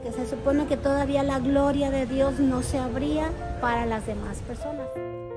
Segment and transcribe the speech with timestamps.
[0.00, 4.38] porque se supone que todavía la gloria de Dios no se abría para las demás
[4.38, 4.86] personas.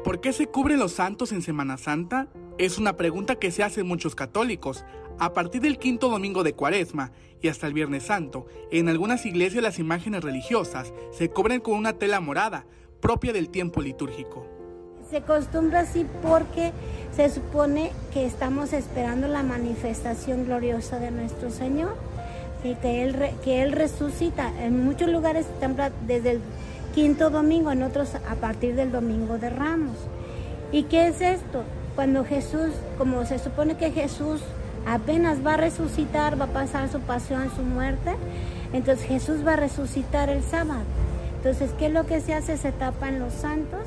[0.04, 2.28] ¿Por qué se cubren los santos en Semana Santa?
[2.58, 4.86] Es una pregunta que se hacen muchos católicos.
[5.20, 9.64] A partir del quinto domingo de Cuaresma y hasta el Viernes Santo, en algunas iglesias
[9.64, 12.66] las imágenes religiosas se cubren con una tela morada,
[13.02, 14.48] propia del tiempo litúrgico.
[15.10, 16.72] Se acostumbra así porque
[17.16, 21.96] se supone que estamos esperando la manifestación gloriosa de nuestro Señor,
[22.64, 24.52] y que, él, que Él resucita.
[24.62, 25.46] En muchos lugares
[26.08, 26.42] desde el
[26.94, 29.98] quinto domingo, en otros a partir del domingo de Ramos.
[30.72, 31.64] ¿Y qué es esto?
[31.96, 34.42] Cuando Jesús, como se supone que Jesús
[34.86, 38.12] apenas va a resucitar, va a pasar su pasión, su muerte,
[38.74, 40.82] entonces Jesús va a resucitar el sábado.
[41.38, 42.58] Entonces, ¿qué es lo que se hace?
[42.58, 43.82] Se tapan los santos.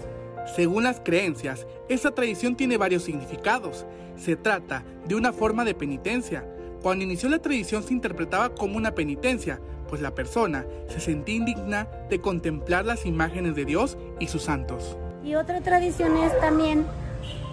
[0.54, 3.84] Según las creencias, esta tradición tiene varios significados.
[4.16, 6.44] Se trata de una forma de penitencia.
[6.86, 9.58] Cuando inició la tradición se interpretaba como una penitencia,
[9.88, 14.96] pues la persona se sentía indigna de contemplar las imágenes de Dios y sus santos.
[15.24, 16.86] Y otra tradición es también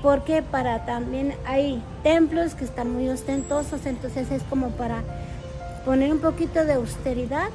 [0.03, 5.01] porque para también hay templos que están muy ostentosos, entonces es como para
[5.83, 7.49] poner un poquito de austeridad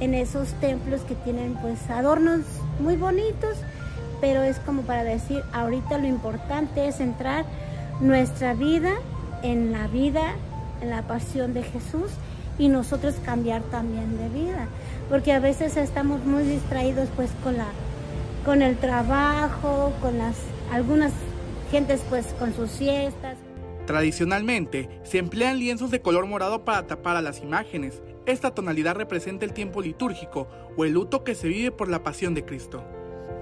[0.00, 2.40] en esos templos que tienen pues adornos
[2.78, 3.56] muy bonitos,
[4.20, 7.46] pero es como para decir, ahorita lo importante es centrar
[8.02, 8.92] nuestra vida
[9.42, 10.34] en la vida,
[10.82, 12.10] en la pasión de Jesús
[12.58, 14.66] y nosotros cambiar también de vida,
[15.08, 17.68] porque a veces estamos muy distraídos pues con la
[18.44, 20.36] con el trabajo, con las
[20.72, 21.12] algunas
[21.70, 23.36] gentes pues con sus siestas.
[23.86, 28.02] Tradicionalmente se emplean lienzos de color morado para tapar a las imágenes.
[28.26, 32.34] Esta tonalidad representa el tiempo litúrgico o el luto que se vive por la pasión
[32.34, 32.84] de Cristo.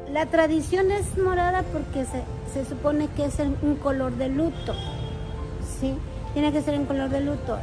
[0.09, 4.75] La tradición es morada porque se, supone que es un color de luto.
[5.81, 5.95] ¿sí?
[6.33, 7.59] Tiene que ser un color de luto.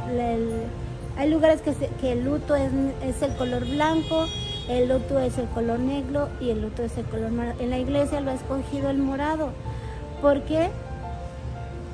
[1.16, 2.70] hay lugares que, que el luto es,
[3.02, 4.26] es, el color blanco,
[4.68, 7.60] el luto es el color negro y el luto es el color morado.
[7.60, 9.50] En la iglesia lo ha escogido el morado.
[10.20, 10.70] ¿Por qué?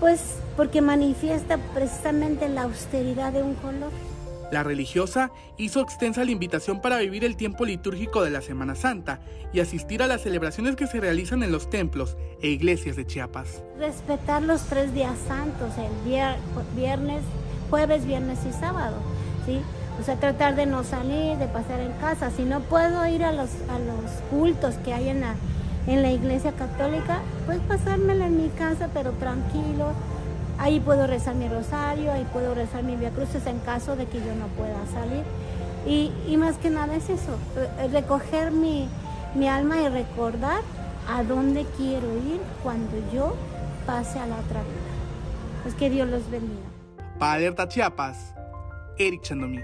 [0.01, 3.91] Pues porque manifiesta precisamente la austeridad de un color.
[4.51, 9.21] La religiosa hizo extensa la invitación para vivir el tiempo litúrgico de la Semana Santa
[9.53, 13.63] y asistir a las celebraciones que se realizan en los templos e iglesias de Chiapas.
[13.79, 16.25] Respetar los tres días santos, el
[16.75, 17.23] viernes,
[17.71, 18.97] jueves, viernes y sábado,
[19.47, 19.61] ¿sí?
[20.01, 22.31] O sea, tratar de no salir, de pasar en casa.
[22.31, 25.37] Si no puedo ir a los, a los cultos que hay en la,
[25.87, 29.93] en la iglesia católica, pues pasármela en mi casa, pero tranquilo,
[30.59, 34.19] Ahí puedo rezar mi rosario, ahí puedo rezar mi Via Cruces en caso de que
[34.19, 35.25] yo no pueda salir.
[35.87, 38.89] Y, más que nada es eso, eh, recoger mi,
[39.35, 40.63] mi alma y recordar
[41.09, 43.35] a dónde quiero ir cuando yo
[43.87, 44.95] pase a la otra vida.
[45.63, 46.63] Pues que Dios los bendiga.
[47.19, 47.69] Para Alerta
[48.97, 49.61] Eric Chandomí.